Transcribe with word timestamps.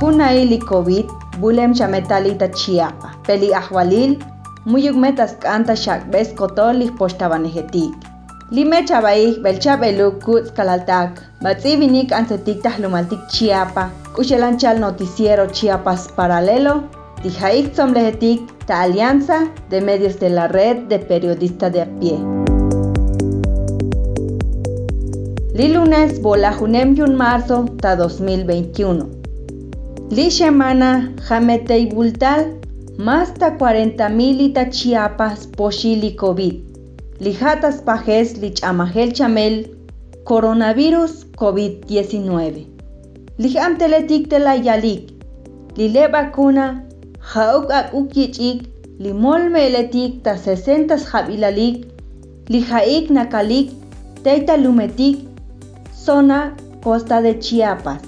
Junay 0.00 0.46
li 0.48 0.56
COVID 0.56 1.06
bulem 1.40 1.74
chametalita 1.76 2.48
chiapa. 2.48 3.12
Peli 3.26 3.52
ahwalil 3.52 4.16
muyuk 4.64 4.96
metas 4.96 5.34
kanta 5.42 5.76
shakbes 5.76 6.32
kotol 6.38 6.80
poshtabanejetik. 6.96 7.92
Lime 8.50 8.80
chabaik 8.88 9.42
belchabeluk 9.44 10.24
kutz 10.24 10.48
kalaltak. 10.56 11.20
Batzi 11.44 11.76
vinik 11.76 12.16
antetik 12.16 12.62
tahlumaltik 12.64 13.20
chiapa. 13.28 13.90
Kuchelanchal 14.16 14.80
noticiero 14.80 15.46
Chiapas 15.52 16.08
Paralelo. 16.16 16.74
Tijaik 17.22 17.72
tzomlejetik 17.74 18.40
ta 18.66 18.80
Alianza 18.88 19.52
de 19.68 19.82
Medios 19.82 20.18
de 20.18 20.30
la 20.30 20.48
Red 20.48 20.88
de 20.88 20.98
Periodistas 20.98 21.72
de 21.72 21.80
a 21.82 21.88
pie. 22.00 22.16
Li 25.52 25.68
lunes 25.68 26.22
bola 26.22 26.56
junem 26.56 26.96
marzo 27.16 27.66
ta 27.82 27.96
2021. 27.96 29.19
Li 30.10 30.26
semana 30.34 31.06
jametei 31.28 31.84
bultal 31.86 32.40
más 32.98 33.28
ta 33.38 33.50
40 33.58 34.08
mil 34.10 34.40
ita 34.42 34.64
Chiapas 34.66 35.44
poshili 35.56 36.16
COVID. 36.22 36.56
Li 37.22 37.32
jatas 37.40 37.76
pajes 37.86 38.32
li 38.42 38.50
chamajel 38.50 39.12
chamel 39.14 39.54
coronavirus 40.26 41.12
COVID-19. 41.38 42.64
Li 43.38 43.50
amteletik 43.66 44.26
de 44.32 44.40
la 44.42 44.56
yalik. 44.58 45.12
Li 45.78 45.86
le 45.94 46.08
vacuna 46.10 46.66
jauk 47.34 47.70
ak 47.70 47.94
ukichik 47.94 48.66
li 48.98 49.12
mol 49.12 49.46
meletik 49.54 50.24
ta 50.24 50.34
60 50.34 51.06
jabilalik. 51.12 51.86
Li 52.50 52.64
jaik 52.72 53.14
nakalik 53.14 53.70
teita 54.24 54.58
lumetik 54.58 55.22
zona 55.94 56.50
costa 56.82 57.22
de 57.22 57.38
Chiapas, 57.38 58.02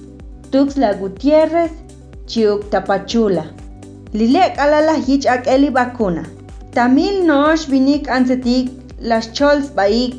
Tuxtla 0.51 0.95
Gutiérrez, 0.98 1.71
Chiuc 2.26 2.70
Tapachula. 2.70 3.45
Lilek 4.12 4.59
alala 4.59 4.95
hich 5.06 5.26
ak 5.26 5.46
eli 5.46 5.70
vacuna. 5.70 6.24
Tamil 6.73 7.24
nosh 7.26 7.68
vinik 7.68 8.09
ansetik 8.09 8.70
las 9.01 9.32
chols 9.37 9.70
baik 9.76 10.15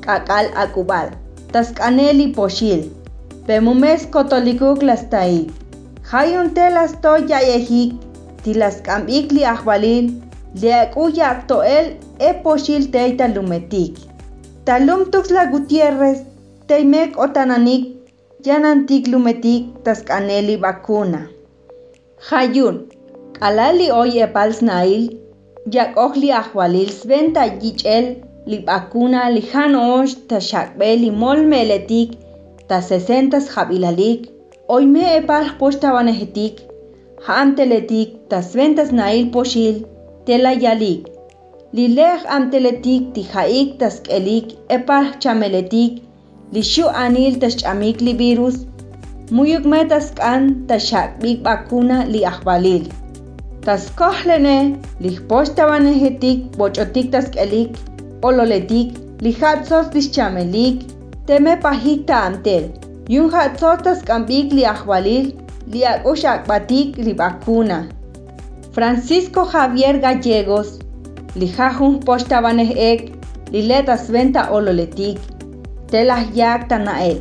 kakal 0.00 0.50
akubal. 0.56 1.10
Taskaneli 1.52 2.34
poshil. 2.34 2.90
Pemumes 3.46 4.06
kotolikuk 4.10 4.82
las 4.82 5.04
taik. 5.12 5.50
Hayun 6.10 6.54
telas 6.56 6.92
to 7.02 7.14
yayehik. 7.30 7.94
Tilas 8.42 8.80
kambik 8.86 9.32
li 9.32 9.44
ahbalil. 9.44 10.12
Liak 10.60 10.96
uyak 10.96 11.46
toel 11.48 11.96
e 12.18 12.30
poshil 12.44 12.90
teita 12.92 13.28
lumetik. 13.28 13.96
Talum 14.64 15.10
Tuxtla 15.12 15.52
Gutiérrez 15.52 16.24
Teimek 16.68 17.18
otananik 17.20 17.82
yanantik 18.44 19.04
lumetik 19.12 19.84
taskaneli 19.84 20.56
vacuna. 20.56 21.28
Hayun, 22.28 22.76
alali 23.46 23.86
oy 23.92 24.12
epals 24.26 24.58
nail, 24.68 25.02
yak 25.74 25.98
ohli 26.04 26.30
sventa 26.98 27.42
yichel 27.62 28.06
li 28.50 28.58
vacuna 28.68 29.24
li 29.34 29.42
hanosh 29.52 30.14
ta 30.28 30.38
shakbe 30.48 30.88
li 31.02 31.10
mol 31.10 31.40
meletik 31.52 32.10
ta 32.68 32.80
sesentas 32.88 33.44
jabilalik, 33.54 34.20
oy 34.74 34.84
me 34.94 35.04
epal 35.18 35.44
posta 35.58 35.92
vanejetik, 35.96 36.62
hamteletik 37.26 38.10
ta 38.30 38.40
sventas 38.40 38.90
nail 39.00 39.30
poshil, 39.34 39.76
tela 40.24 40.52
yalik. 40.64 41.02
Li 41.76 41.86
lej 41.96 42.20
amteletik 42.36 43.02
ti 43.14 43.22
jaik 43.32 43.78
taskelik 43.80 44.46
epal 44.76 45.12
chameletik, 45.22 45.92
li 46.52 46.62
xu 46.72 46.84
anil 47.04 47.34
taxch'amik 47.42 48.00
li 48.00 48.14
virus 48.22 48.56
muyuk 49.30 49.64
me 49.72 49.80
task'an 49.92 50.66
taxakb'ik 50.68 51.44
vacuna 51.46 51.98
li 52.12 52.24
ajbalil 52.32 52.84
taskojlene 53.66 54.58
li 55.02 55.10
jpoxtabanejetik 55.16 56.58
boch'otik 56.58 57.12
task'elik 57.14 57.70
ololetik 58.28 58.98
li 59.24 59.32
jatsos 59.40 59.86
tixchamelik 59.94 60.84
teme 61.26 61.54
pajik 61.64 62.04
ta'amtel 62.10 62.68
yun 63.08 63.30
jatsos 63.32 63.82
task'amb'ik 63.86 64.52
li 64.56 64.64
ajbalil 64.74 65.26
li 65.72 65.84
ak'ux 65.84 66.24
ak'b'atik 66.34 66.98
li 67.04 67.12
vacuna. 67.20 67.78
Francisco 68.74 69.44
Javier 69.52 69.98
Gallegos 70.04 70.80
li 71.38 71.48
jajun 71.56 72.00
poxtabanejek 72.06 73.00
li 73.52 73.62
le 73.68 73.78
tasventa 73.88 74.50
ololetik. 74.56 75.18
Telas 75.90 76.26
yak 76.34 76.68
tanael. 76.68 77.18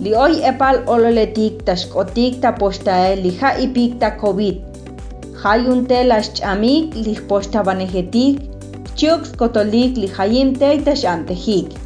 Li 0.00 0.12
hoy 0.16 0.40
epal 0.50 0.80
ololetik 0.94 1.60
tashkotik 1.66 2.40
ta 2.42 2.52
postael 2.60 3.20
li 3.24 3.32
ha 3.40 3.50
ipik 3.64 3.98
ta 4.00 4.10
COVID. 4.22 4.56
Hayun 5.42 5.84
telas 5.90 6.32
chamik 6.38 6.94
li 7.04 7.14
posta 7.28 7.62
banejetik, 7.66 8.40
chux 8.96 9.34
kotolik 9.40 9.98
li 10.02 10.08
hayim 10.16 10.54
tei 10.60 10.78
tashantejik. 10.86 11.76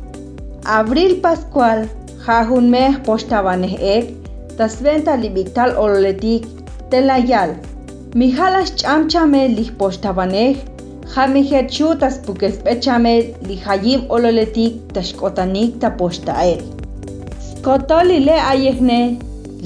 Abril 0.79 1.19
Pascual, 1.25 1.87
hajun 2.27 2.71
meh 2.71 2.95
posta 3.07 3.43
banejek, 3.43 4.15
tasventa 4.59 5.17
li 5.17 5.31
biktal 5.31 5.75
ololetik, 5.85 6.47
telayal. 6.91 7.57
Mijalas 8.15 8.71
chamchame 8.81 9.43
li 9.57 9.71
posta 9.79 10.13
banej, 10.13 10.57
Jamijet 11.15 11.71
chutas 11.71 12.19
pukespechame 12.27 13.15
li 13.47 13.57
hayim 13.65 14.01
ololetik 14.11 14.81
tashkotanik 14.95 15.79
ta 15.81 15.91
Skotoli 17.67 18.19
le 18.23 18.35
ayehne 18.51 18.99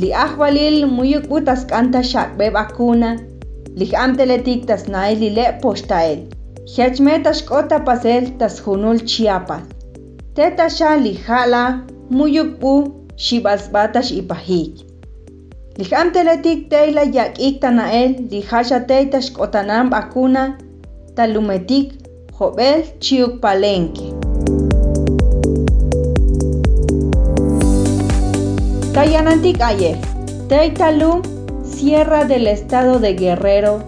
li 0.00 0.08
ahwalil 0.24 0.76
muyuk 0.96 1.24
utas 1.36 1.62
kanta 1.70 2.00
shakbe 2.10 2.46
vacuna 2.54 3.10
li 3.78 3.88
amteletik 4.04 4.62
tas 4.68 4.86
nai 4.94 5.10
li 5.22 5.28
le 5.38 5.44
postael. 5.62 6.20
Hechme 6.74 7.18
tashkota 7.26 7.78
pasel 7.88 8.30
tas 8.38 8.56
hunul 8.64 9.02
chiapas. 9.10 9.66
Teta 10.36 10.68
sha 10.76 10.94
li 11.04 11.12
jala 11.26 11.62
muyuk 12.16 12.50
pu 12.60 12.72
shibasbatash 13.24 14.14
ipahik. 14.20 14.72
Li 15.78 15.90
amteletik 16.02 16.60
teila 16.72 17.04
yakik 17.18 17.60
tanael 17.62 18.16
li 18.30 18.40
hasha 18.50 18.80
teitash 18.88 19.28
kotanam 19.36 19.92
vacuna 19.92 20.44
Talumetik, 21.16 21.88
Jobel, 22.38 22.80
Chiuk 23.04 23.32
Palenque. 23.42 24.19
Tayanantik 29.00 29.62
Ayer, 29.62 29.96
Sierra 31.64 32.26
del 32.26 32.46
Estado 32.46 32.98
de 32.98 33.14
Guerrero, 33.14 33.82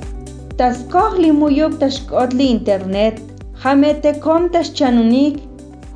Tascohli 0.56 1.32
Muyuk 1.32 1.78
Tashkotli 1.78 2.48
Internet, 2.48 3.20
Jamete 3.62 4.18
Comtas 4.20 4.72
Chanunik, 4.72 5.42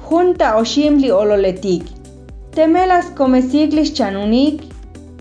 Junta 0.04 0.58
Oshimli 0.58 1.10
Ololetik, 1.10 1.84
Temelas 2.50 3.06
Comesiglis 3.16 3.94
Chanunik, 3.94 4.60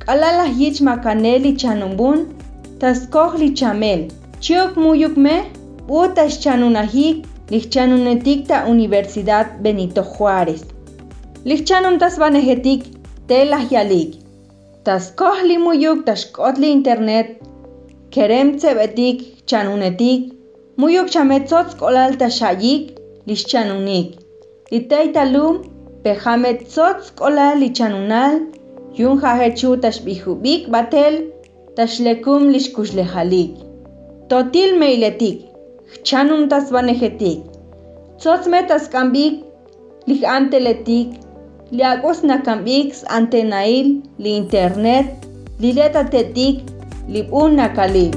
Alalas 0.07 0.49
Yich 0.57 0.81
Macaneli 0.81 1.55
Chanumbun, 1.55 2.35
Tascohli 2.79 3.55
Chamel, 3.55 4.09
Chiuk 4.41 4.75
Muyuk 4.75 5.15
Me, 5.15 5.45
Utash 5.87 6.41
chanunajik 6.41 7.25
lichchanunetikta 7.49 8.65
Universidad 8.67 9.61
Benito 9.61 10.03
Juárez. 10.03 10.65
Lichchanun 11.45 11.97
tas 11.97 12.19
telas 13.27 13.71
yalik. 13.71 14.11
Tas 14.85 15.11
kohli 15.19 15.57
muyuk 15.65 16.05
tas 16.05 16.25
kotli 16.35 16.67
internet. 16.77 17.27
Kerem 18.13 18.57
tsebetik 18.57 19.17
chanunetik. 19.49 20.21
Muyuk 20.77 21.07
chametzotz 21.13 21.71
kolal 21.81 22.11
tashayik 22.21 22.83
lichchanunik. 23.27 24.07
Liteitalum 24.71 25.55
pejametzotz 26.03 27.03
kolal 27.19 27.55
lichanunal. 27.63 28.35
Yun 28.99 29.15
jahechu 29.21 29.69
tashbihubik 29.83 30.61
batel. 30.73 31.13
Tashlekum 31.77 32.41
lishkushlejalik. 32.53 33.51
Totil 34.29 34.71
meiletik. 34.79 35.37
chanum 36.03 36.49
tas 36.49 36.71
banejetik. 36.71 37.39
Tzots 38.19 38.47
metas 38.47 38.87
kambik, 38.93 39.43
lig 40.07 40.23
anteletik, 40.23 41.07
liagos 41.71 42.23
na 42.23 42.41
kambik 42.41 42.93
ante 43.09 43.41
nail, 43.43 44.01
li 44.19 44.37
internet, 44.37 45.09
li 45.59 45.73
leta 45.73 46.03
tetik, 46.05 46.61
li 47.07 47.25
un 47.31 47.57
na 47.57 47.69
kalik. 47.73 48.13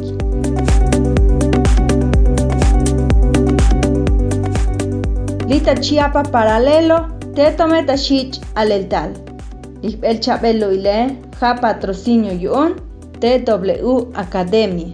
Lita 5.48 5.74
chiapa 5.80 6.22
paralelo, 6.28 7.08
teto 7.34 7.66
meta 7.68 7.96
shich 7.96 8.40
aleltal. 8.54 9.16
El 9.82 10.20
chabelo 10.20 10.72
ile, 10.72 11.16
ja 11.40 11.54
patrocinio 11.54 12.32
yun, 12.32 12.76
TW 13.20 14.12
Academia. 14.14 14.92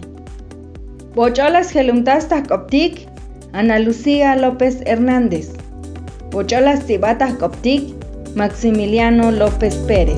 Bocholas 1.15 1.71
Gelumtastas 1.71 2.47
Coptic, 2.47 3.07
Ana 3.53 3.79
Lucía 3.79 4.35
López 4.35 4.81
Hernández. 4.85 5.53
Bocholas 6.31 6.85
Tibatas 6.85 7.33
Coptic, 7.35 8.04
Maximiliano 8.35 9.31
López 9.31 9.75
Pérez. 9.87 10.17